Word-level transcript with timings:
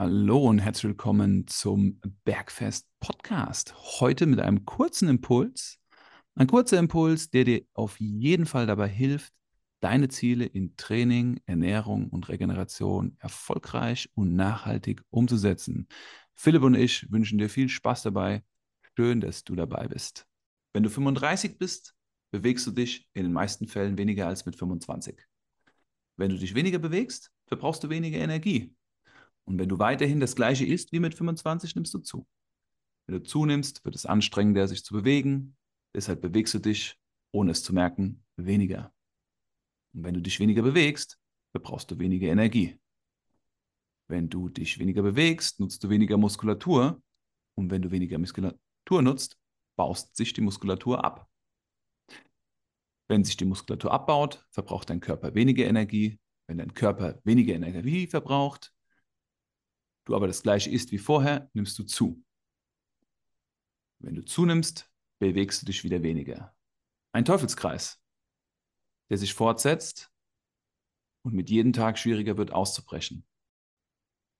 Hallo 0.00 0.48
und 0.48 0.60
herzlich 0.60 0.84
willkommen 0.84 1.46
zum 1.46 2.00
Bergfest 2.24 2.88
Podcast. 3.00 3.74
Heute 4.00 4.24
mit 4.24 4.40
einem 4.40 4.64
kurzen 4.64 5.10
Impuls. 5.10 5.78
Ein 6.34 6.46
kurzer 6.46 6.78
Impuls, 6.78 7.28
der 7.28 7.44
dir 7.44 7.66
auf 7.74 8.00
jeden 8.00 8.46
Fall 8.46 8.66
dabei 8.66 8.88
hilft, 8.88 9.34
deine 9.80 10.08
Ziele 10.08 10.46
in 10.46 10.74
Training, 10.78 11.42
Ernährung 11.44 12.08
und 12.08 12.30
Regeneration 12.30 13.18
erfolgreich 13.18 14.08
und 14.14 14.34
nachhaltig 14.34 15.02
umzusetzen. 15.10 15.86
Philipp 16.32 16.62
und 16.62 16.76
ich 16.76 17.12
wünschen 17.12 17.36
dir 17.36 17.50
viel 17.50 17.68
Spaß 17.68 18.02
dabei. 18.02 18.42
Schön, 18.96 19.20
dass 19.20 19.44
du 19.44 19.54
dabei 19.54 19.86
bist. 19.86 20.26
Wenn 20.72 20.82
du 20.82 20.88
35 20.88 21.58
bist, 21.58 21.94
bewegst 22.30 22.66
du 22.66 22.70
dich 22.70 23.06
in 23.12 23.24
den 23.24 23.34
meisten 23.34 23.66
Fällen 23.66 23.98
weniger 23.98 24.28
als 24.28 24.46
mit 24.46 24.56
25. 24.56 25.20
Wenn 26.16 26.30
du 26.30 26.38
dich 26.38 26.54
weniger 26.54 26.78
bewegst, 26.78 27.30
verbrauchst 27.44 27.84
du 27.84 27.90
weniger 27.90 28.16
Energie. 28.16 28.74
Und 29.50 29.58
wenn 29.58 29.68
du 29.68 29.80
weiterhin 29.80 30.20
das 30.20 30.36
gleiche 30.36 30.64
isst 30.64 30.92
wie 30.92 31.00
mit 31.00 31.12
25, 31.12 31.74
nimmst 31.74 31.92
du 31.92 31.98
zu. 31.98 32.24
Wenn 33.06 33.16
du 33.16 33.22
zunimmst, 33.24 33.84
wird 33.84 33.96
es 33.96 34.06
anstrengender, 34.06 34.68
sich 34.68 34.84
zu 34.84 34.94
bewegen. 34.94 35.56
Deshalb 35.92 36.20
bewegst 36.20 36.54
du 36.54 36.60
dich, 36.60 36.96
ohne 37.32 37.50
es 37.50 37.64
zu 37.64 37.74
merken, 37.74 38.22
weniger. 38.36 38.94
Und 39.92 40.04
wenn 40.04 40.14
du 40.14 40.22
dich 40.22 40.38
weniger 40.38 40.62
bewegst, 40.62 41.18
verbrauchst 41.50 41.90
du 41.90 41.98
weniger 41.98 42.28
Energie. 42.28 42.78
Wenn 44.06 44.28
du 44.28 44.48
dich 44.48 44.78
weniger 44.78 45.02
bewegst, 45.02 45.58
nutzt 45.58 45.82
du 45.82 45.90
weniger 45.90 46.16
Muskulatur. 46.16 47.02
Und 47.56 47.72
wenn 47.72 47.82
du 47.82 47.90
weniger 47.90 48.18
Muskulatur 48.18 49.02
nutzt, 49.02 49.36
baust 49.76 50.14
sich 50.14 50.32
die 50.32 50.42
Muskulatur 50.42 51.04
ab. 51.04 51.28
Wenn 53.08 53.24
sich 53.24 53.36
die 53.36 53.46
Muskulatur 53.46 53.90
abbaut, 53.90 54.46
verbraucht 54.52 54.90
dein 54.90 55.00
Körper 55.00 55.34
weniger 55.34 55.64
Energie. 55.66 56.20
Wenn 56.46 56.58
dein 56.58 56.72
Körper 56.72 57.20
weniger 57.24 57.54
Energie 57.54 58.06
verbraucht, 58.06 58.72
du 60.10 60.16
aber 60.16 60.26
das 60.26 60.42
gleiche 60.42 60.70
isst 60.70 60.92
wie 60.92 60.98
vorher, 60.98 61.48
nimmst 61.54 61.78
du 61.78 61.84
zu. 61.84 62.22
Wenn 64.00 64.14
du 64.14 64.24
zunimmst, 64.24 64.90
bewegst 65.18 65.62
du 65.62 65.66
dich 65.66 65.84
wieder 65.84 66.02
weniger. 66.02 66.54
Ein 67.12 67.24
Teufelskreis, 67.24 68.00
der 69.08 69.18
sich 69.18 69.34
fortsetzt 69.34 70.10
und 71.22 71.34
mit 71.34 71.50
jedem 71.50 71.72
Tag 71.72 71.98
schwieriger 71.98 72.36
wird 72.36 72.52
auszubrechen. 72.52 73.24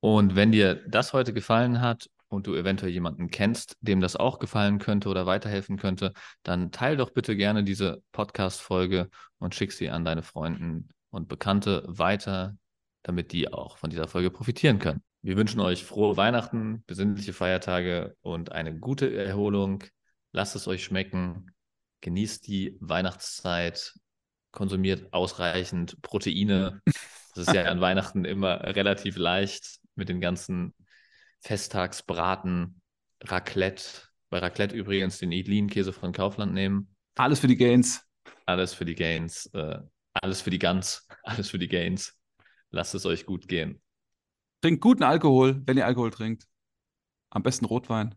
Und 0.00 0.34
wenn 0.34 0.50
dir 0.50 0.76
das 0.88 1.12
heute 1.12 1.34
gefallen 1.34 1.80
hat 1.80 2.10
und 2.28 2.46
du 2.46 2.54
eventuell 2.54 2.92
jemanden 2.92 3.30
kennst, 3.30 3.76
dem 3.80 4.00
das 4.00 4.16
auch 4.16 4.38
gefallen 4.38 4.78
könnte 4.78 5.08
oder 5.08 5.26
weiterhelfen 5.26 5.76
könnte, 5.76 6.14
dann 6.42 6.72
teil 6.72 6.96
doch 6.96 7.10
bitte 7.10 7.36
gerne 7.36 7.64
diese 7.64 8.02
Podcast-Folge 8.12 9.10
und 9.38 9.54
schick 9.54 9.72
sie 9.72 9.90
an 9.90 10.04
deine 10.04 10.22
Freunden 10.22 10.88
und 11.10 11.28
Bekannte 11.28 11.84
weiter, 11.86 12.56
damit 13.02 13.32
die 13.32 13.52
auch 13.52 13.76
von 13.76 13.90
dieser 13.90 14.08
Folge 14.08 14.30
profitieren 14.30 14.78
können. 14.78 15.02
Wir 15.22 15.36
wünschen 15.36 15.60
euch 15.60 15.84
frohe 15.84 16.16
Weihnachten, 16.16 16.82
besinnliche 16.86 17.34
Feiertage 17.34 18.16
und 18.22 18.52
eine 18.52 18.78
gute 18.78 19.14
Erholung. 19.14 19.84
Lasst 20.32 20.56
es 20.56 20.66
euch 20.66 20.82
schmecken. 20.82 21.54
Genießt 22.00 22.46
die 22.46 22.78
Weihnachtszeit. 22.80 23.94
Konsumiert 24.50 25.12
ausreichend 25.12 26.00
Proteine. 26.00 26.80
Das 27.34 27.48
ist 27.48 27.54
ja 27.54 27.64
an 27.64 27.80
Weihnachten 27.82 28.24
immer 28.24 28.60
relativ 28.62 29.16
leicht 29.16 29.78
mit 29.94 30.08
den 30.08 30.22
ganzen 30.22 30.74
Festtagsbraten, 31.40 32.80
Raclette. 33.22 33.84
Bei 34.30 34.38
Raclette 34.38 34.74
übrigens 34.74 35.18
den 35.18 35.32
Idlin-Käse 35.32 35.92
von 35.92 36.12
Kaufland 36.12 36.54
nehmen. 36.54 36.94
Alles 37.16 37.40
für 37.40 37.46
die 37.46 37.56
Gains. 37.56 38.02
Alles 38.46 38.72
für 38.72 38.86
die 38.86 38.94
Gains. 38.94 39.46
Äh, 39.52 39.80
alles 40.14 40.40
für 40.40 40.50
die 40.50 40.58
Gans. 40.58 41.06
Alles 41.22 41.50
für 41.50 41.58
die 41.58 41.68
Gains. 41.68 42.16
Lasst 42.70 42.94
es 42.94 43.04
euch 43.04 43.26
gut 43.26 43.46
gehen. 43.46 43.80
Trinkt 44.60 44.82
guten 44.82 45.02
Alkohol, 45.02 45.62
wenn 45.66 45.78
ihr 45.78 45.86
Alkohol 45.86 46.10
trinkt. 46.10 46.46
Am 47.30 47.42
besten 47.42 47.64
Rotwein. 47.64 48.14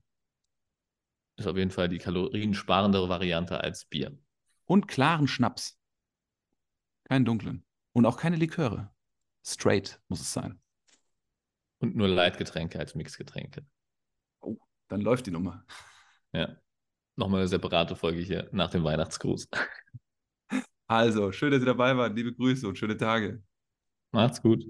Ist 1.38 1.48
auf 1.48 1.56
jeden 1.56 1.72
Fall 1.72 1.88
die 1.88 2.00
kaloriensparendere 2.00 3.08
Variante 3.08 3.62
als 3.62 3.86
Bier. 3.86 4.18
Und 4.66 4.88
klaren 4.88 5.28
Schnaps. 5.28 5.80
Keinen 7.06 7.26
dunklen. 7.26 7.66
Und 7.94 8.06
auch 8.06 8.18
keine 8.18 8.36
Liköre. 8.36 8.94
Straight 9.46 10.02
muss 10.10 10.22
es 10.22 10.34
sein. 10.34 10.62
Und 11.80 11.96
nur 11.96 12.08
Leitgetränke 12.08 12.80
als 12.80 12.96
Mixgetränke. 12.96 13.66
Oh, 14.42 14.58
dann 14.88 15.02
läuft 15.02 15.26
die 15.26 15.32
Nummer. 15.32 15.66
Ja. 16.34 16.58
Nochmal 17.16 17.42
eine 17.42 17.48
separate 17.48 17.96
Folge 17.96 18.22
hier 18.22 18.50
nach 18.52 18.72
dem 18.72 18.84
Weihnachtsgruß. 18.84 19.48
Also, 20.86 21.32
schön, 21.32 21.50
dass 21.50 21.62
ihr 21.62 21.66
dabei 21.66 21.96
wart. 21.98 22.16
Liebe 22.16 22.34
Grüße 22.34 22.68
und 22.68 22.78
schöne 22.78 22.98
Tage. 22.98 23.42
Macht's 24.12 24.42
gut. 24.42 24.64